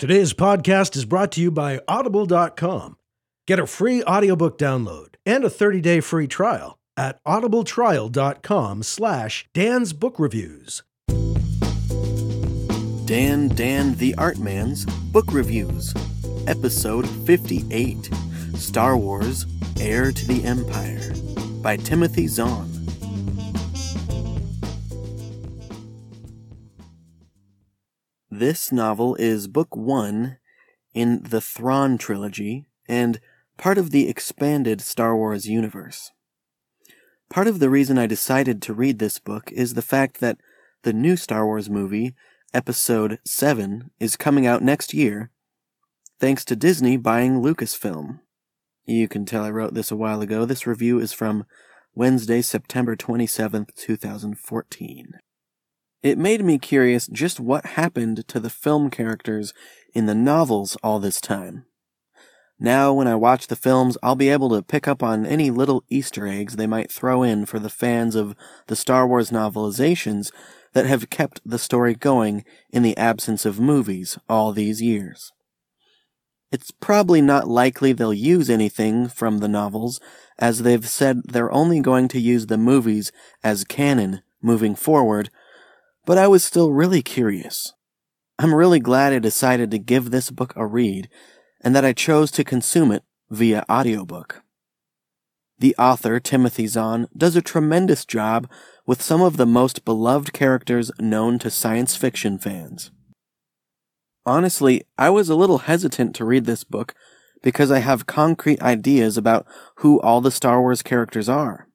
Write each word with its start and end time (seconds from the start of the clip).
Today's 0.00 0.32
podcast 0.32 0.96
is 0.96 1.04
brought 1.04 1.30
to 1.32 1.42
you 1.42 1.50
by 1.50 1.78
Audible.com. 1.86 2.96
Get 3.46 3.58
a 3.58 3.66
free 3.66 4.02
audiobook 4.04 4.56
download 4.56 5.16
and 5.26 5.44
a 5.44 5.50
30-day 5.50 6.00
free 6.00 6.26
trial 6.26 6.78
at 6.96 7.22
audibletrial.com 7.24 8.82
slash 8.82 9.46
Dan's 9.52 9.92
Book 9.92 10.18
Reviews. 10.18 10.82
Dan 13.04 13.48
Dan 13.48 13.94
the 13.96 14.14
Art 14.16 14.38
Man's 14.38 14.86
Book 14.86 15.26
Reviews, 15.32 15.92
Episode 16.46 17.06
58 17.26 18.08
Star 18.54 18.96
Wars 18.96 19.44
Heir 19.78 20.12
to 20.12 20.26
the 20.26 20.42
Empire 20.44 21.12
by 21.60 21.76
Timothy 21.76 22.26
Zahn. 22.26 22.69
This 28.40 28.72
novel 28.72 29.16
is 29.16 29.48
book 29.48 29.76
one 29.76 30.38
in 30.94 31.24
the 31.24 31.42
Thrawn 31.42 31.98
trilogy 31.98 32.64
and 32.88 33.20
part 33.58 33.76
of 33.76 33.90
the 33.90 34.08
expanded 34.08 34.80
Star 34.80 35.14
Wars 35.14 35.46
universe. 35.46 36.10
Part 37.28 37.48
of 37.48 37.58
the 37.58 37.68
reason 37.68 37.98
I 37.98 38.06
decided 38.06 38.62
to 38.62 38.72
read 38.72 38.98
this 38.98 39.18
book 39.18 39.52
is 39.52 39.74
the 39.74 39.82
fact 39.82 40.20
that 40.20 40.38
the 40.84 40.94
new 40.94 41.18
Star 41.18 41.44
Wars 41.44 41.68
movie, 41.68 42.14
Episode 42.54 43.18
7, 43.26 43.90
is 44.00 44.16
coming 44.16 44.46
out 44.46 44.62
next 44.62 44.94
year, 44.94 45.30
thanks 46.18 46.42
to 46.46 46.56
Disney 46.56 46.96
buying 46.96 47.42
Lucasfilm. 47.42 48.20
You 48.86 49.06
can 49.06 49.26
tell 49.26 49.44
I 49.44 49.50
wrote 49.50 49.74
this 49.74 49.90
a 49.90 49.96
while 49.96 50.22
ago. 50.22 50.46
This 50.46 50.66
review 50.66 50.98
is 50.98 51.12
from 51.12 51.44
Wednesday, 51.94 52.40
September 52.40 52.96
27th, 52.96 53.74
2014. 53.76 55.18
It 56.02 56.16
made 56.16 56.42
me 56.42 56.58
curious 56.58 57.06
just 57.08 57.38
what 57.38 57.66
happened 57.66 58.26
to 58.28 58.40
the 58.40 58.48
film 58.48 58.90
characters 58.90 59.52
in 59.94 60.06
the 60.06 60.14
novels 60.14 60.76
all 60.82 60.98
this 60.98 61.20
time. 61.20 61.66
Now, 62.58 62.92
when 62.92 63.06
I 63.06 63.14
watch 63.14 63.46
the 63.46 63.56
films, 63.56 63.96
I'll 64.02 64.16
be 64.16 64.28
able 64.28 64.50
to 64.50 64.62
pick 64.62 64.88
up 64.88 65.02
on 65.02 65.26
any 65.26 65.50
little 65.50 65.84
Easter 65.88 66.26
eggs 66.26 66.56
they 66.56 66.66
might 66.66 66.92
throw 66.92 67.22
in 67.22 67.46
for 67.46 67.58
the 67.58 67.70
fans 67.70 68.14
of 68.14 68.34
the 68.66 68.76
Star 68.76 69.06
Wars 69.06 69.30
novelizations 69.30 70.30
that 70.72 70.86
have 70.86 71.10
kept 71.10 71.40
the 71.44 71.58
story 71.58 71.94
going 71.94 72.44
in 72.70 72.82
the 72.82 72.96
absence 72.96 73.44
of 73.44 73.60
movies 73.60 74.18
all 74.28 74.52
these 74.52 74.82
years. 74.82 75.32
It's 76.52 76.70
probably 76.70 77.20
not 77.20 77.48
likely 77.48 77.92
they'll 77.92 78.12
use 78.12 78.50
anything 78.50 79.08
from 79.08 79.38
the 79.38 79.48
novels, 79.48 80.00
as 80.38 80.62
they've 80.62 80.88
said 80.88 81.22
they're 81.24 81.52
only 81.52 81.80
going 81.80 82.08
to 82.08 82.20
use 82.20 82.46
the 82.46 82.58
movies 82.58 83.12
as 83.42 83.64
canon 83.64 84.22
moving 84.42 84.74
forward 84.74 85.30
but 86.04 86.18
I 86.18 86.28
was 86.28 86.44
still 86.44 86.72
really 86.72 87.02
curious. 87.02 87.72
I'm 88.38 88.54
really 88.54 88.80
glad 88.80 89.12
I 89.12 89.18
decided 89.18 89.70
to 89.70 89.78
give 89.78 90.10
this 90.10 90.30
book 90.30 90.52
a 90.56 90.66
read 90.66 91.08
and 91.60 91.76
that 91.76 91.84
I 91.84 91.92
chose 91.92 92.30
to 92.32 92.44
consume 92.44 92.90
it 92.90 93.02
via 93.28 93.64
audiobook. 93.70 94.42
The 95.58 95.76
author, 95.76 96.18
Timothy 96.18 96.66
Zahn, 96.66 97.06
does 97.14 97.36
a 97.36 97.42
tremendous 97.42 98.06
job 98.06 98.48
with 98.86 99.02
some 99.02 99.20
of 99.20 99.36
the 99.36 99.46
most 99.46 99.84
beloved 99.84 100.32
characters 100.32 100.90
known 100.98 101.38
to 101.40 101.50
science 101.50 101.96
fiction 101.96 102.38
fans. 102.38 102.90
Honestly, 104.24 104.82
I 104.96 105.10
was 105.10 105.28
a 105.28 105.34
little 105.34 105.58
hesitant 105.58 106.14
to 106.16 106.24
read 106.24 106.46
this 106.46 106.64
book 106.64 106.94
because 107.42 107.70
I 107.70 107.80
have 107.80 108.06
concrete 108.06 108.62
ideas 108.62 109.18
about 109.18 109.46
who 109.76 110.00
all 110.00 110.20
the 110.22 110.30
Star 110.30 110.60
Wars 110.60 110.82
characters 110.82 111.28
are 111.28 111.68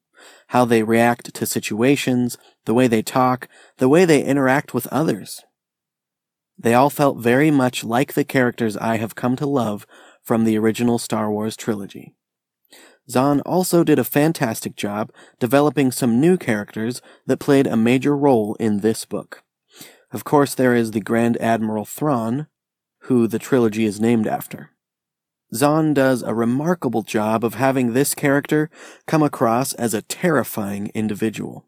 how 0.48 0.66
they 0.66 0.84
react 0.84 1.34
to 1.34 1.45
situations, 1.45 2.38
the 2.66 2.73
way 2.73 2.88
they 2.88 3.02
talk, 3.02 3.47
the 3.77 3.89
way 3.89 4.05
they 4.05 4.23
interact 4.23 4.73
with 4.73 4.88
others. 4.88 5.44
They 6.58 6.73
all 6.73 6.89
felt 6.89 7.17
very 7.17 7.52
much 7.52 7.83
like 7.83 8.13
the 8.13 8.23
characters 8.23 8.77
I 8.77 8.97
have 8.97 9.16
come 9.16 9.35
to 9.38 9.45
love 9.45 9.85
from 10.23 10.44
the 10.44 10.58
original 10.58 10.97
Star 10.97 11.31
Wars 11.31 11.55
trilogy. 11.55 12.16
Zahn 13.09 13.41
also 13.41 13.83
did 13.83 13.99
a 13.99 14.03
fantastic 14.03 14.75
job 14.75 15.11
developing 15.39 15.91
some 15.91 16.20
new 16.20 16.37
characters 16.37 17.02
that 17.27 17.39
played 17.39 17.67
a 17.67 17.77
major 17.77 18.17
role 18.17 18.55
in 18.55 18.80
this 18.80 19.05
book. 19.05 19.43
Of 20.11 20.23
course, 20.23 20.55
there 20.55 20.73
is 20.73 20.92
the 20.92 21.02
Grand 21.02 21.39
Admiral 21.42 21.86
Thrawn, 21.86 22.48
who 23.02 23.27
the 23.27 23.37
trilogy 23.37 23.86
is 23.86 23.99
named 23.99 24.25
after. 24.25 24.71
Zahn 25.54 25.93
does 25.93 26.23
a 26.23 26.33
remarkable 26.33 27.04
job 27.04 27.43
of 27.43 27.55
having 27.55 27.93
this 27.93 28.15
character 28.15 28.70
come 29.05 29.21
across 29.21 29.73
as 29.73 29.93
a 29.93 30.02
terrifying 30.02 30.89
individual. 30.95 31.67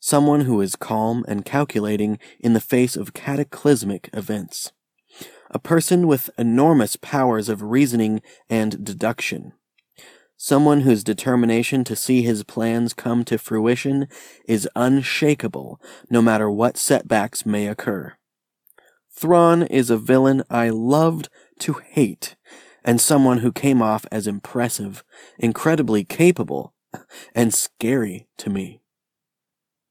Someone 0.00 0.42
who 0.42 0.60
is 0.60 0.76
calm 0.76 1.24
and 1.28 1.44
calculating 1.44 2.18
in 2.38 2.52
the 2.52 2.60
face 2.60 2.96
of 2.96 3.14
cataclysmic 3.14 4.08
events. 4.12 4.72
A 5.50 5.58
person 5.58 6.06
with 6.06 6.30
enormous 6.38 6.96
powers 6.96 7.48
of 7.48 7.62
reasoning 7.62 8.20
and 8.48 8.84
deduction. 8.84 9.52
Someone 10.36 10.82
whose 10.82 11.02
determination 11.02 11.82
to 11.82 11.96
see 11.96 12.22
his 12.22 12.44
plans 12.44 12.94
come 12.94 13.24
to 13.24 13.38
fruition 13.38 14.06
is 14.46 14.68
unshakable, 14.76 15.80
no 16.08 16.22
matter 16.22 16.48
what 16.48 16.76
setbacks 16.76 17.44
may 17.44 17.66
occur. 17.66 18.14
Thrawn 19.10 19.64
is 19.64 19.90
a 19.90 19.96
villain 19.96 20.44
I 20.48 20.68
loved 20.68 21.28
to 21.60 21.72
hate, 21.72 22.36
and 22.84 23.00
someone 23.00 23.38
who 23.38 23.50
came 23.50 23.82
off 23.82 24.06
as 24.12 24.28
impressive, 24.28 25.02
incredibly 25.40 26.04
capable, 26.04 26.72
and 27.34 27.52
scary 27.52 28.28
to 28.36 28.48
me. 28.48 28.80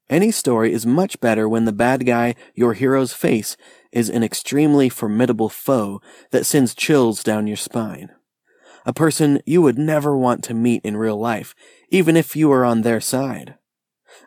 Any 0.09 0.31
story 0.31 0.71
is 0.71 0.85
much 0.85 1.19
better 1.19 1.49
when 1.49 1.65
the 1.65 1.73
bad 1.73 2.05
guy 2.05 2.35
your 2.55 2.73
heroes 2.73 3.11
face 3.11 3.57
is 3.91 4.09
an 4.09 4.23
extremely 4.23 4.87
formidable 4.87 5.49
foe 5.49 6.01
that 6.31 6.45
sends 6.45 6.73
chills 6.73 7.23
down 7.23 7.47
your 7.47 7.57
spine. 7.57 8.11
A 8.85 8.93
person 8.93 9.41
you 9.45 9.61
would 9.61 9.77
never 9.77 10.17
want 10.17 10.43
to 10.45 10.53
meet 10.53 10.81
in 10.85 10.95
real 10.95 11.19
life, 11.19 11.53
even 11.89 12.15
if 12.15 12.37
you 12.37 12.47
were 12.47 12.63
on 12.63 12.83
their 12.83 13.01
side. 13.01 13.55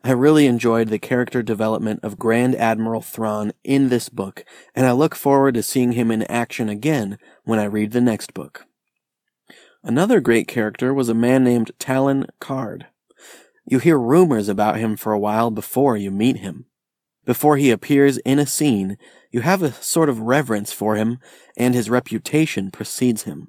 I 0.05 0.13
really 0.13 0.47
enjoyed 0.47 0.89
the 0.89 0.99
character 0.99 1.43
development 1.43 2.01
of 2.03 2.19
Grand 2.19 2.55
Admiral 2.57 3.01
Thrawn 3.01 3.53
in 3.65 3.89
this 3.89 4.11
book, 4.11 4.45
and 4.75 4.87
I 4.87 4.93
look 4.93 5.15
forward 5.15 5.55
to 5.55 5.63
seeing 5.63 5.93
him 5.93 6.11
in 6.11 6.25
action 6.25 6.69
again 6.69 7.19
when 7.45 7.59
I 7.59 7.65
read 7.65 7.93
the 7.93 8.03
next 8.03 8.35
book. 8.35 8.67
Another 9.83 10.21
great 10.21 10.47
character 10.47 10.93
was 10.93 11.09
a 11.09 11.15
man 11.15 11.43
named 11.43 11.71
Talon 11.79 12.27
Karrde. 12.39 12.85
You 13.65 13.78
hear 13.78 13.98
rumors 13.98 14.48
about 14.48 14.78
him 14.78 14.97
for 14.97 15.12
a 15.12 15.19
while 15.19 15.50
before 15.50 15.97
you 15.97 16.10
meet 16.10 16.38
him. 16.38 16.66
Before 17.25 17.56
he 17.56 17.71
appears 17.71 18.19
in 18.19 18.38
a 18.38 18.47
scene, 18.47 18.97
you 19.31 19.43
have 19.43 19.62
a 19.62 19.72
sort 19.72 20.09
of 20.09 20.21
reverence 20.21 20.72
for 20.72 20.97
him, 20.97 21.19
and 21.56 21.75
his 21.75 21.91
reputation 21.91 22.71
precedes 22.71 23.25
him. 23.25 23.48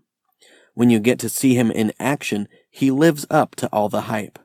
When 0.74 0.90
you 0.90 1.00
get 1.00 1.20
to 1.20 1.30
see 1.30 1.56
him 1.56 1.72
in 1.72 1.94
action, 2.00 2.48
he 2.70 2.92
lives 2.92 3.26
up 3.30 3.56
to 3.56 3.68
all 3.68 3.90
the 3.90 4.02
hype. 4.02 4.40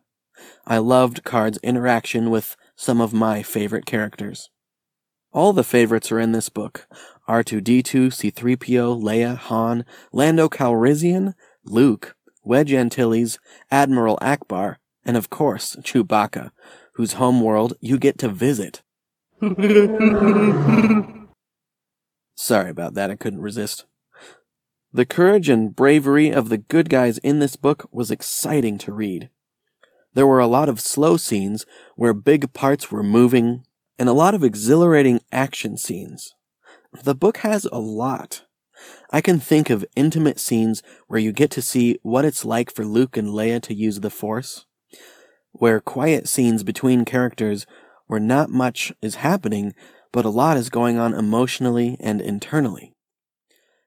I 0.66 0.78
loved 0.78 1.24
Karrde's 1.24 1.58
interaction 1.62 2.30
with 2.30 2.56
some 2.74 3.00
of 3.00 3.12
my 3.12 3.42
favorite 3.42 3.86
characters. 3.86 4.50
All 5.32 5.52
the 5.52 5.64
favorites 5.64 6.10
are 6.10 6.20
in 6.20 6.32
this 6.32 6.48
book. 6.48 6.86
R2-D2, 7.28 8.12
C-3PO, 8.12 9.02
Leia, 9.02 9.36
Han, 9.36 9.84
Lando 10.12 10.48
Calrissian, 10.48 11.34
Luke, 11.64 12.16
Wedge 12.42 12.72
Antilles, 12.72 13.38
Admiral 13.70 14.18
Ackbar, 14.22 14.76
and 15.06 15.16
of 15.16 15.30
course, 15.30 15.76
Chewbacca, 15.76 16.50
whose 16.94 17.14
homeworld 17.14 17.74
you 17.80 17.96
get 17.96 18.18
to 18.18 18.28
visit. 18.28 18.82
Sorry 22.36 22.70
about 22.70 22.94
that, 22.94 23.10
I 23.10 23.16
couldn't 23.16 23.40
resist. 23.40 23.86
The 24.92 25.06
courage 25.06 25.48
and 25.48 25.74
bravery 25.74 26.30
of 26.30 26.48
the 26.48 26.58
good 26.58 26.90
guys 26.90 27.18
in 27.18 27.38
this 27.38 27.56
book 27.56 27.88
was 27.90 28.10
exciting 28.10 28.78
to 28.78 28.92
read. 28.92 29.30
There 30.14 30.26
were 30.26 30.40
a 30.40 30.46
lot 30.46 30.68
of 30.68 30.80
slow 30.80 31.16
scenes 31.16 31.64
where 31.94 32.14
big 32.14 32.52
parts 32.52 32.90
were 32.90 33.02
moving, 33.02 33.64
and 33.98 34.08
a 34.08 34.14
lot 34.14 34.34
of 34.34 34.42
exhilarating 34.42 35.20
action 35.30 35.76
scenes. 35.76 36.34
The 37.04 37.14
book 37.14 37.38
has 37.38 37.66
a 37.66 37.78
lot. 37.78 38.44
I 39.10 39.20
can 39.20 39.40
think 39.40 39.70
of 39.70 39.84
intimate 39.94 40.40
scenes 40.40 40.82
where 41.08 41.20
you 41.20 41.32
get 41.32 41.50
to 41.52 41.62
see 41.62 41.98
what 42.02 42.24
it's 42.24 42.44
like 42.44 42.74
for 42.74 42.84
Luke 42.84 43.16
and 43.16 43.28
Leia 43.28 43.62
to 43.62 43.74
use 43.74 44.00
the 44.00 44.10
Force, 44.10 44.65
where 45.58 45.80
quiet 45.80 46.28
scenes 46.28 46.62
between 46.62 47.04
characters 47.04 47.66
where 48.06 48.20
not 48.20 48.50
much 48.50 48.92
is 49.02 49.16
happening, 49.16 49.74
but 50.12 50.24
a 50.24 50.30
lot 50.30 50.56
is 50.56 50.70
going 50.70 50.98
on 50.98 51.14
emotionally 51.14 51.96
and 52.00 52.20
internally. 52.20 52.92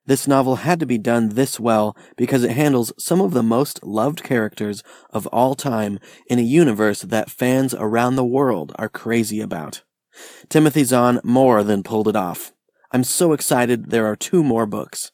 This 0.06 0.28
novel 0.28 0.56
had 0.58 0.80
to 0.80 0.88
be 0.88 0.98
done 0.98 1.30
this 1.30 1.60
well 1.60 1.96
because 2.18 2.44
it 2.44 2.52
handles 2.52 2.92
some 2.98 3.22
of 3.22 3.32
the 3.32 3.44
most 3.44 3.84
loved 3.84 4.24
characters 4.24 4.82
of 5.12 5.28
all 5.28 5.54
time 5.54 6.00
in 6.28 6.40
a 6.40 6.44
universe 6.44 7.02
that 7.02 7.30
fans 7.30 7.76
around 7.76 8.16
the 8.16 8.26
world 8.26 8.74
are 8.80 8.90
crazy 8.90 9.40
about. 9.40 9.84
Timothy 10.50 10.84
Zahn 10.84 11.20
more 11.24 11.64
than 11.64 11.84
pulled 11.84 12.08
it 12.08 12.16
off. 12.16 12.52
I'm 12.92 13.04
so 13.04 13.34
excited 13.34 13.92
there 13.92 14.08
are 14.08 14.16
two 14.16 14.44
more 14.44 14.66
books. 14.66 15.12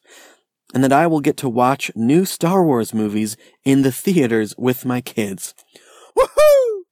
And 0.74 0.82
that 0.82 0.92
I 0.92 1.06
will 1.06 1.20
get 1.20 1.36
to 1.38 1.48
watch 1.48 1.90
new 1.94 2.24
Star 2.24 2.64
Wars 2.64 2.94
movies 2.94 3.36
in 3.64 3.82
the 3.82 3.92
theaters 3.92 4.54
with 4.56 4.84
my 4.84 5.00
kids. 5.00 5.54
Woohoo! 6.16 6.82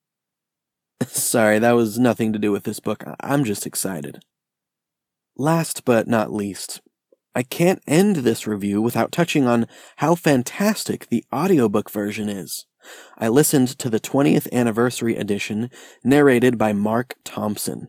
Sorry, 1.06 1.58
that 1.58 1.72
was 1.72 1.98
nothing 1.98 2.32
to 2.32 2.38
do 2.38 2.52
with 2.52 2.64
this 2.64 2.80
book. 2.80 3.04
I'm 3.20 3.44
just 3.44 3.66
excited. 3.66 4.22
Last 5.36 5.84
but 5.84 6.06
not 6.06 6.32
least, 6.32 6.80
I 7.34 7.42
can't 7.42 7.82
end 7.86 8.16
this 8.16 8.46
review 8.46 8.80
without 8.80 9.10
touching 9.10 9.46
on 9.46 9.66
how 9.96 10.14
fantastic 10.14 11.08
the 11.08 11.24
audiobook 11.32 11.90
version 11.90 12.28
is. 12.28 12.66
I 13.18 13.28
listened 13.28 13.78
to 13.78 13.90
the 13.90 13.98
20th 13.98 14.50
anniversary 14.52 15.16
edition 15.16 15.70
narrated 16.04 16.58
by 16.58 16.72
Mark 16.72 17.16
Thompson. 17.24 17.88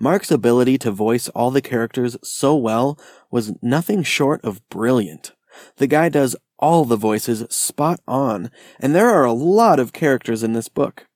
Mark's 0.00 0.30
ability 0.30 0.78
to 0.78 0.90
voice 0.90 1.28
all 1.28 1.50
the 1.50 1.62
characters 1.62 2.16
so 2.22 2.56
well 2.56 2.98
was 3.30 3.54
nothing 3.62 4.02
short 4.02 4.44
of 4.44 4.68
brilliant. 4.68 5.32
The 5.76 5.86
guy 5.86 6.08
does 6.08 6.34
all 6.62 6.86
the 6.86 6.96
voices 6.96 7.44
spot 7.50 8.00
on, 8.06 8.50
and 8.80 8.94
there 8.94 9.10
are 9.10 9.24
a 9.24 9.32
lot 9.32 9.78
of 9.78 9.92
characters 9.92 10.42
in 10.42 10.54
this 10.54 10.68
book. 10.68 11.06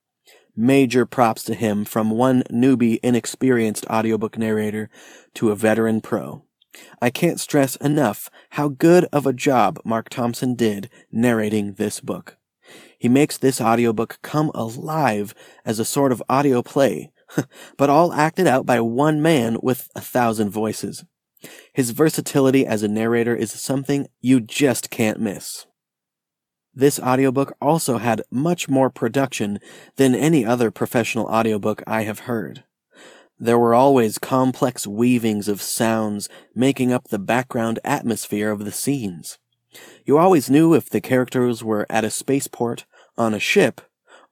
Major 0.54 1.06
props 1.06 1.42
to 1.44 1.54
him 1.54 1.84
from 1.84 2.10
one 2.10 2.42
newbie, 2.50 2.98
inexperienced 3.02 3.86
audiobook 3.86 4.36
narrator 4.36 4.90
to 5.34 5.50
a 5.50 5.56
veteran 5.56 6.00
pro. 6.00 6.42
I 7.00 7.10
can't 7.10 7.40
stress 7.40 7.76
enough 7.76 8.28
how 8.50 8.68
good 8.68 9.06
of 9.12 9.26
a 9.26 9.32
job 9.32 9.78
Mark 9.84 10.08
Thompson 10.08 10.54
did 10.54 10.90
narrating 11.12 11.74
this 11.74 12.00
book. 12.00 12.36
He 12.98 13.08
makes 13.08 13.36
this 13.38 13.60
audiobook 13.60 14.18
come 14.22 14.50
alive 14.54 15.34
as 15.64 15.78
a 15.78 15.84
sort 15.84 16.10
of 16.10 16.22
audio 16.28 16.62
play, 16.62 17.12
but 17.76 17.90
all 17.90 18.12
acted 18.12 18.46
out 18.46 18.66
by 18.66 18.80
one 18.80 19.22
man 19.22 19.58
with 19.62 19.88
a 19.94 20.00
thousand 20.00 20.50
voices. 20.50 21.04
His 21.72 21.90
versatility 21.90 22.66
as 22.66 22.82
a 22.82 22.88
narrator 22.88 23.34
is 23.34 23.52
something 23.52 24.06
you 24.20 24.40
just 24.40 24.90
can't 24.90 25.20
miss. 25.20 25.66
This 26.74 27.00
audiobook 27.00 27.56
also 27.60 27.98
had 27.98 28.22
much 28.30 28.68
more 28.68 28.90
production 28.90 29.60
than 29.96 30.14
any 30.14 30.44
other 30.44 30.70
professional 30.70 31.26
audiobook 31.26 31.82
I 31.86 32.02
have 32.02 32.20
heard. 32.20 32.64
There 33.38 33.58
were 33.58 33.74
always 33.74 34.18
complex 34.18 34.86
weavings 34.86 35.48
of 35.48 35.62
sounds 35.62 36.28
making 36.54 36.92
up 36.92 37.08
the 37.08 37.18
background 37.18 37.78
atmosphere 37.84 38.50
of 38.50 38.64
the 38.64 38.72
scenes. 38.72 39.38
You 40.04 40.18
always 40.18 40.48
knew 40.48 40.74
if 40.74 40.88
the 40.88 41.00
characters 41.00 41.62
were 41.62 41.86
at 41.90 42.04
a 42.04 42.10
spaceport, 42.10 42.84
on 43.18 43.34
a 43.34 43.40
ship, 43.40 43.80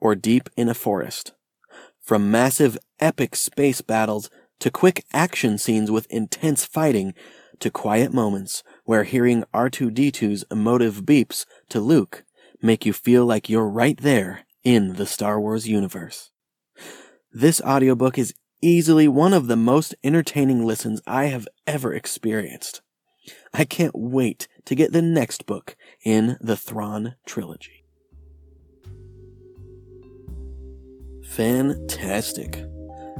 or 0.00 0.14
deep 0.14 0.48
in 0.56 0.68
a 0.68 0.74
forest. 0.74 1.32
From 2.00 2.30
massive, 2.30 2.78
epic 3.00 3.34
space 3.36 3.80
battles 3.80 4.28
to 4.60 4.70
quick 4.70 5.04
action 5.12 5.58
scenes 5.58 5.90
with 5.90 6.06
intense 6.10 6.64
fighting 6.64 7.14
to 7.60 7.70
quiet 7.70 8.12
moments 8.12 8.62
where 8.84 9.04
hearing 9.04 9.44
R2D2's 9.54 10.44
emotive 10.50 11.04
beeps 11.04 11.46
to 11.68 11.80
Luke 11.80 12.24
make 12.62 12.86
you 12.86 12.92
feel 12.92 13.26
like 13.26 13.48
you're 13.48 13.68
right 13.68 13.98
there 14.00 14.46
in 14.62 14.94
the 14.94 15.06
Star 15.06 15.40
Wars 15.40 15.68
universe. 15.68 16.30
This 17.32 17.60
audiobook 17.60 18.18
is 18.18 18.34
easily 18.62 19.06
one 19.06 19.34
of 19.34 19.46
the 19.46 19.56
most 19.56 19.94
entertaining 20.02 20.64
listens 20.64 21.02
I 21.06 21.26
have 21.26 21.46
ever 21.66 21.92
experienced. 21.92 22.80
I 23.52 23.64
can't 23.64 23.94
wait 23.94 24.48
to 24.64 24.74
get 24.74 24.92
the 24.92 25.02
next 25.02 25.46
book 25.46 25.76
in 26.04 26.36
the 26.40 26.56
Thrawn 26.56 27.16
trilogy. 27.26 27.84
Fantastic. 31.24 32.64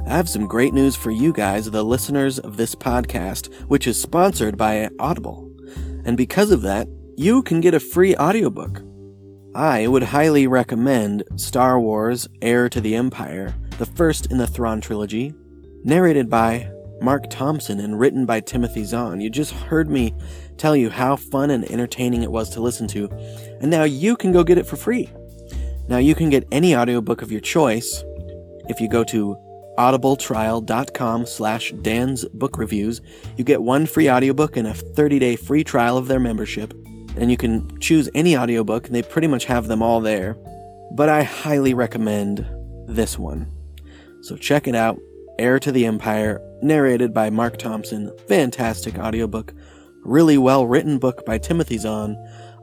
I 0.07 0.17
have 0.17 0.29
some 0.29 0.45
great 0.45 0.73
news 0.73 0.95
for 0.95 1.09
you 1.09 1.33
guys, 1.33 1.69
the 1.69 1.83
listeners 1.83 2.37
of 2.37 2.57
this 2.57 2.75
podcast, 2.75 3.51
which 3.63 3.87
is 3.87 3.99
sponsored 3.99 4.55
by 4.55 4.87
Audible. 4.99 5.51
And 6.05 6.15
because 6.15 6.51
of 6.51 6.61
that, 6.61 6.87
you 7.17 7.41
can 7.41 7.59
get 7.59 7.73
a 7.73 7.79
free 7.79 8.15
audiobook. 8.15 8.83
I 9.55 9.87
would 9.87 10.03
highly 10.03 10.45
recommend 10.45 11.23
Star 11.37 11.79
Wars 11.79 12.27
Heir 12.41 12.69
to 12.69 12.79
the 12.79 12.95
Empire 12.95 13.55
the 13.79 13.85
first 13.87 14.31
in 14.31 14.37
the 14.37 14.45
Thrawn 14.45 14.79
trilogy, 14.79 15.33
narrated 15.83 16.29
by 16.29 16.69
Mark 17.01 17.29
Thompson 17.29 17.79
and 17.79 17.99
written 17.99 18.27
by 18.27 18.39
Timothy 18.41 18.83
Zahn. 18.83 19.21
You 19.21 19.29
just 19.31 19.51
heard 19.51 19.89
me 19.89 20.13
tell 20.57 20.75
you 20.75 20.89
how 20.91 21.15
fun 21.15 21.49
and 21.49 21.69
entertaining 21.71 22.21
it 22.21 22.31
was 22.31 22.51
to 22.51 22.61
listen 22.61 22.87
to, 22.89 23.09
and 23.59 23.71
now 23.71 23.83
you 23.83 24.15
can 24.15 24.31
go 24.31 24.43
get 24.43 24.59
it 24.59 24.67
for 24.67 24.75
free. 24.75 25.09
Now 25.87 25.97
you 25.97 26.13
can 26.13 26.29
get 26.29 26.47
any 26.51 26.75
audiobook 26.75 27.21
of 27.21 27.31
your 27.31 27.41
choice 27.41 28.03
if 28.69 28.79
you 28.79 28.87
go 28.87 29.03
to 29.05 29.35
audibletrial.com 29.77 31.25
slash 31.25 31.71
dan's 31.81 32.25
book 32.29 32.57
reviews 32.57 33.01
you 33.37 33.43
get 33.43 33.61
one 33.61 33.85
free 33.85 34.09
audiobook 34.09 34.57
and 34.57 34.67
a 34.67 34.73
30-day 34.73 35.35
free 35.35 35.63
trial 35.63 35.97
of 35.97 36.07
their 36.07 36.19
membership 36.19 36.73
and 37.17 37.31
you 37.31 37.37
can 37.37 37.79
choose 37.79 38.09
any 38.13 38.37
audiobook 38.37 38.87
and 38.87 38.95
they 38.95 39.03
pretty 39.03 39.27
much 39.27 39.45
have 39.45 39.67
them 39.67 39.81
all 39.81 40.01
there 40.01 40.35
but 40.93 41.09
i 41.09 41.23
highly 41.23 41.73
recommend 41.73 42.45
this 42.87 43.17
one 43.17 43.51
so 44.21 44.35
check 44.35 44.67
it 44.67 44.75
out 44.75 44.99
Heir 45.37 45.59
to 45.59 45.71
the 45.71 45.85
Empire, 45.85 46.41
narrated 46.61 47.13
by 47.13 47.29
Mark 47.29 47.57
Thompson. 47.57 48.11
Fantastic 48.27 48.97
audiobook. 48.97 49.53
Really 50.03 50.37
well 50.37 50.65
written 50.65 50.97
book 50.97 51.25
by 51.25 51.37
Timothy 51.37 51.77
Zahn. 51.77 52.15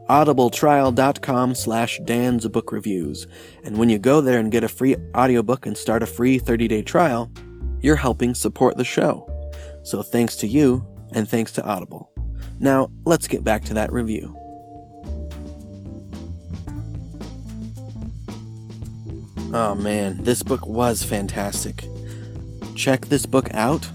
audibletrial.com 0.09 1.55
slash 1.55 1.99
Dan's 2.05 2.47
Book 2.47 2.71
Reviews. 2.71 3.27
And 3.63 3.77
when 3.77 3.89
you 3.89 3.97
go 3.97 4.21
there 4.21 4.39
and 4.39 4.51
get 4.51 4.63
a 4.63 4.67
free 4.67 4.95
audiobook 5.15 5.65
and 5.65 5.77
start 5.77 6.03
a 6.03 6.07
free 6.07 6.39
30-day 6.39 6.83
trial, 6.83 7.31
you're 7.81 7.95
helping 7.95 8.35
support 8.35 8.77
the 8.77 8.83
show. 8.83 9.29
So 9.83 10.01
thanks 10.01 10.35
to 10.37 10.47
you, 10.47 10.85
and 11.13 11.27
thanks 11.27 11.51
to 11.53 11.63
Audible. 11.63 12.11
Now, 12.59 12.89
let's 13.05 13.27
get 13.27 13.43
back 13.43 13.63
to 13.65 13.73
that 13.75 13.91
review. 13.91 14.35
Oh 19.55 19.75
man, 19.75 20.23
this 20.23 20.41
book 20.41 20.65
was 20.65 21.03
fantastic. 21.03 21.85
Check 22.75 23.05
this 23.05 23.25
book 23.27 23.53
out. 23.53 23.87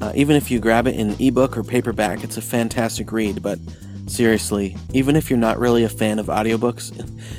Uh, 0.00 0.12
even 0.16 0.34
if 0.34 0.50
you 0.50 0.58
grab 0.58 0.88
it 0.88 0.96
in 0.96 1.14
ebook 1.20 1.56
or 1.56 1.62
paperback, 1.62 2.24
it's 2.24 2.36
a 2.36 2.42
fantastic 2.42 3.12
read, 3.12 3.40
but 3.40 3.58
seriously, 4.06 4.76
even 4.92 5.16
if 5.16 5.30
you're 5.30 5.38
not 5.38 5.58
really 5.58 5.84
a 5.84 5.88
fan 5.88 6.18
of 6.18 6.26
audiobooks, 6.26 6.92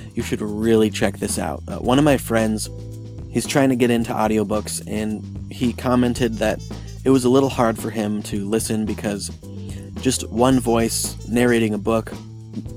you 0.16 0.24
should 0.24 0.42
really 0.42 0.90
check 0.90 1.18
this 1.18 1.38
out. 1.40 1.64
Uh, 1.68 1.78
one 1.78 2.00
of 2.00 2.06
my 2.06 2.18
friends, 2.18 2.70
he's 3.30 3.46
trying 3.46 3.70
to 3.70 3.76
get 3.76 3.90
into 3.90 4.12
audiobooks, 4.12 4.84
and 4.88 5.24
he 5.52 5.74
commented 5.74 6.36
that 6.36 6.60
it 7.04 7.10
was 7.10 7.26
a 7.26 7.30
little 7.30 7.50
hard 7.50 7.78
for 7.78 7.90
him 7.90 8.24
to 8.24 8.48
listen 8.50 8.86
because 8.86 9.30
just 10.02 10.30
one 10.30 10.60
voice 10.60 11.28
narrating 11.28 11.74
a 11.74 11.78
book 11.78 12.12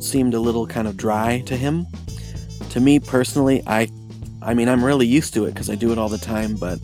seemed 0.01 0.35
a 0.35 0.41
little 0.41 0.67
kind 0.67 0.87
of 0.87 0.97
dry 0.97 1.43
to 1.47 1.57
him. 1.57 1.87
To 2.71 2.81
me 2.81 3.01
personally, 3.01 3.63
I 3.67 3.89
I 4.41 4.55
mean, 4.55 4.69
I'm 4.69 4.85
really 4.85 5.07
used 5.07 5.35
to 5.35 5.45
it 5.47 5.55
because 5.55 5.69
I 5.69 5.75
do 5.75 5.93
it 5.93 5.99
all 5.99 6.09
the 6.09 6.19
time, 6.19 6.57
but 6.57 6.79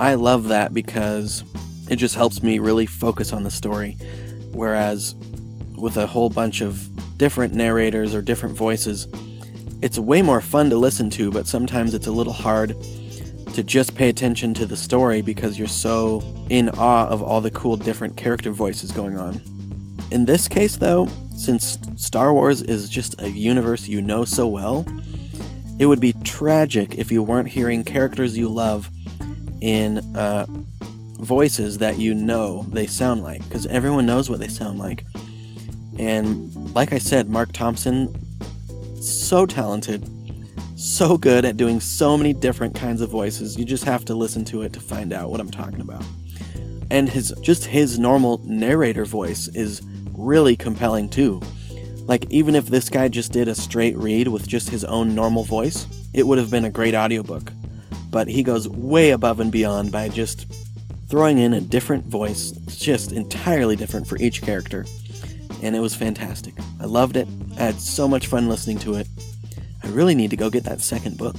I 0.00 0.14
love 0.14 0.48
that 0.48 0.74
because 0.74 1.44
it 1.88 1.96
just 1.96 2.14
helps 2.14 2.42
me 2.42 2.58
really 2.58 2.86
focus 2.86 3.32
on 3.32 3.44
the 3.44 3.50
story. 3.50 3.96
Whereas 4.52 5.14
with 5.82 5.96
a 5.96 6.06
whole 6.06 6.30
bunch 6.30 6.60
of 6.60 6.88
different 7.18 7.52
narrators 7.52 8.14
or 8.14 8.22
different 8.22 8.56
voices, 8.56 9.08
it's 9.82 9.98
way 9.98 10.22
more 10.22 10.40
fun 10.40 10.70
to 10.70 10.76
listen 10.76 11.10
to, 11.10 11.28
but 11.32 11.44
sometimes 11.44 11.92
it's 11.92 12.06
a 12.06 12.12
little 12.12 12.32
hard 12.32 12.76
to 13.52 13.64
just 13.64 13.96
pay 13.96 14.08
attention 14.08 14.54
to 14.54 14.64
the 14.64 14.76
story 14.76 15.22
because 15.22 15.58
you're 15.58 15.66
so 15.66 16.22
in 16.48 16.68
awe 16.70 17.08
of 17.08 17.20
all 17.20 17.40
the 17.40 17.50
cool 17.50 17.76
different 17.76 18.16
character 18.16 18.52
voices 18.52 18.92
going 18.92 19.18
on. 19.18 19.42
In 20.12 20.24
this 20.24 20.46
case, 20.46 20.76
though, 20.76 21.08
since 21.36 21.78
Star 21.96 22.32
Wars 22.32 22.62
is 22.62 22.88
just 22.88 23.20
a 23.20 23.28
universe 23.28 23.88
you 23.88 24.00
know 24.00 24.24
so 24.24 24.46
well, 24.46 24.86
it 25.80 25.86
would 25.86 26.00
be 26.00 26.12
tragic 26.22 26.94
if 26.96 27.10
you 27.10 27.24
weren't 27.24 27.48
hearing 27.48 27.82
characters 27.82 28.38
you 28.38 28.48
love 28.48 28.88
in 29.60 29.98
uh, 30.16 30.46
voices 31.18 31.78
that 31.78 31.98
you 31.98 32.14
know 32.14 32.64
they 32.68 32.86
sound 32.86 33.24
like, 33.24 33.42
because 33.48 33.66
everyone 33.66 34.06
knows 34.06 34.30
what 34.30 34.38
they 34.38 34.48
sound 34.48 34.78
like. 34.78 35.04
And 35.98 36.74
like 36.74 36.92
I 36.92 36.98
said, 36.98 37.28
Mark 37.28 37.52
Thompson, 37.52 38.14
so 39.02 39.46
talented, 39.46 40.08
so 40.76 41.16
good 41.16 41.44
at 41.44 41.56
doing 41.56 41.80
so 41.80 42.16
many 42.16 42.32
different 42.32 42.74
kinds 42.74 43.00
of 43.00 43.10
voices. 43.10 43.58
You 43.58 43.64
just 43.64 43.84
have 43.84 44.04
to 44.06 44.14
listen 44.14 44.44
to 44.46 44.62
it 44.62 44.72
to 44.72 44.80
find 44.80 45.12
out 45.12 45.30
what 45.30 45.40
I'm 45.40 45.50
talking 45.50 45.80
about. 45.80 46.04
And 46.90 47.08
his 47.08 47.32
just 47.40 47.64
his 47.64 47.98
normal 47.98 48.40
narrator 48.44 49.04
voice 49.04 49.48
is 49.48 49.82
really 50.12 50.56
compelling 50.56 51.08
too. 51.08 51.40
Like, 52.06 52.26
even 52.30 52.54
if 52.54 52.66
this 52.66 52.90
guy 52.90 53.08
just 53.08 53.32
did 53.32 53.48
a 53.48 53.54
straight 53.54 53.96
read 53.96 54.28
with 54.28 54.48
just 54.48 54.68
his 54.68 54.84
own 54.84 55.14
normal 55.14 55.44
voice, 55.44 55.86
it 56.12 56.26
would 56.26 56.38
have 56.38 56.50
been 56.50 56.64
a 56.64 56.70
great 56.70 56.94
audiobook. 56.94 57.52
But 58.10 58.28
he 58.28 58.42
goes 58.42 58.68
way 58.68 59.10
above 59.10 59.40
and 59.40 59.52
beyond 59.52 59.92
by 59.92 60.08
just 60.08 60.52
throwing 61.08 61.38
in 61.38 61.54
a 61.54 61.60
different 61.60 62.04
voice, 62.06 62.50
just 62.66 63.12
entirely 63.12 63.76
different 63.76 64.06
for 64.06 64.18
each 64.18 64.42
character. 64.42 64.84
And 65.62 65.76
it 65.76 65.80
was 65.80 65.94
fantastic. 65.94 66.54
I 66.80 66.86
loved 66.86 67.16
it. 67.16 67.28
I 67.56 67.62
had 67.62 67.80
so 67.80 68.08
much 68.08 68.26
fun 68.26 68.48
listening 68.48 68.78
to 68.80 68.94
it. 68.94 69.06
I 69.82 69.88
really 69.88 70.14
need 70.14 70.30
to 70.30 70.36
go 70.36 70.50
get 70.50 70.64
that 70.64 70.80
second 70.80 71.16
book. 71.16 71.36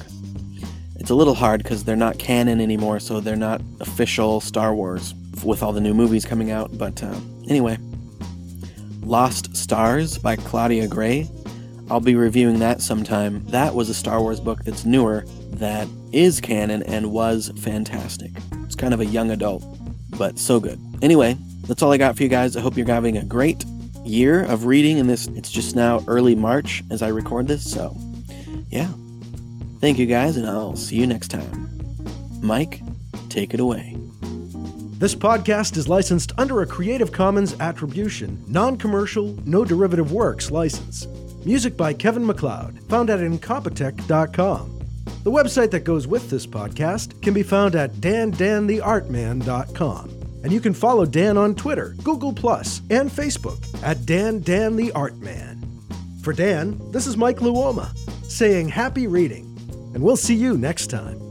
It's 0.96 1.10
a 1.10 1.16
little 1.16 1.36
hard 1.36 1.62
because 1.62 1.84
they're 1.84 1.96
not 1.98 2.18
canon 2.18 2.62
anymore, 2.62 3.00
so 3.00 3.20
they're 3.20 3.36
not 3.36 3.62
official 3.82 4.40
Star 4.40 4.74
Wars 4.74 5.14
with 5.44 5.62
all 5.62 5.74
the 5.74 5.82
new 5.82 5.94
movies 5.94 6.26
coming 6.26 6.52
out. 6.52 6.78
But 6.78 7.04
uh, 7.04 7.16
anyway, 7.50 7.78
Lost 9.02 9.56
Stars 9.56 10.18
by 10.18 10.38
Claudia 10.38 10.88
Gray. 10.88 11.30
I'll 11.90 12.00
be 12.00 12.16
reviewing 12.16 12.60
that 12.60 12.82
sometime. 12.82 13.46
That 13.48 13.76
was 13.76 13.90
a 13.90 13.94
Star 13.94 14.22
Wars 14.22 14.40
book 14.40 14.64
that's 14.64 14.86
newer, 14.86 15.26
that 15.52 15.88
is 16.14 16.40
canon, 16.40 16.84
and 16.84 17.12
was 17.12 17.52
fantastic. 17.60 18.32
It's 18.64 18.76
kind 18.76 18.94
of 18.94 19.02
a 19.02 19.06
young 19.06 19.32
adult, 19.32 19.66
but 20.18 20.40
so 20.40 20.62
good. 20.62 20.80
Anyway, 21.02 21.38
that's 21.68 21.82
all 21.84 21.92
I 21.92 21.98
got 21.98 22.16
for 22.16 22.24
you 22.24 22.30
guys. 22.30 22.56
I 22.56 22.62
hope 22.62 22.78
you're 22.78 22.88
having 22.88 23.18
a 23.18 23.26
great 23.26 23.66
year 24.06 24.44
of 24.44 24.66
reading 24.66 24.98
in 24.98 25.08
this. 25.08 25.28
It's 25.28 25.52
just 25.52 25.76
now 25.76 26.04
early 26.08 26.36
March 26.36 26.84
as 26.90 27.02
I 27.02 27.10
record 27.10 27.48
this, 27.48 27.70
so 27.70 27.96
yeah. 28.70 28.90
Thank 29.80 30.00
you 30.00 30.06
guys, 30.06 30.38
and 30.38 30.48
I'll 30.48 30.76
see 30.76 30.96
you 30.96 31.08
next 31.08 31.30
time. 31.30 31.70
Mike, 32.42 32.82
take 33.30 33.54
it 33.54 33.60
away. 33.60 33.98
This 35.04 35.16
podcast 35.16 35.76
is 35.76 35.90
licensed 35.90 36.32
under 36.38 36.62
a 36.62 36.66
Creative 36.66 37.12
Commons 37.12 37.60
Attribution, 37.60 38.42
Non 38.48 38.78
Commercial, 38.78 39.38
No 39.46 39.66
Derivative 39.66 40.14
Works 40.14 40.52
license. 40.52 41.08
Music 41.46 41.76
by 41.76 41.94
Kevin 41.94 42.26
MacLeod, 42.26 42.80
found 42.88 43.10
at 43.10 43.20
Incompetech.com. 43.20 44.80
The 45.24 45.32
website 45.32 45.72
that 45.72 45.84
goes 45.84 46.08
with 46.08 46.30
this 46.30 46.48
podcast 46.48 47.22
can 47.22 47.34
be 47.34 47.44
found 47.44 47.76
at 47.76 47.92
dandantheartman.com. 47.96 50.13
And 50.44 50.52
you 50.52 50.60
can 50.60 50.74
follow 50.74 51.06
Dan 51.06 51.38
on 51.38 51.56
Twitter, 51.56 51.96
Google, 52.04 52.32
and 52.90 53.10
Facebook 53.10 53.66
at 53.82 54.06
Dan 54.06 54.42
Dan 54.42 54.76
the 54.76 54.92
Art 54.92 55.16
Man. 55.18 55.66
For 56.22 56.34
Dan, 56.34 56.80
this 56.92 57.08
is 57.08 57.18
Mike 57.18 57.38
Luoma 57.38 57.98
saying 58.30 58.70
happy 58.70 59.08
reading, 59.08 59.46
and 59.94 60.04
we'll 60.04 60.18
see 60.18 60.36
you 60.36 60.58
next 60.58 60.88
time. 60.88 61.23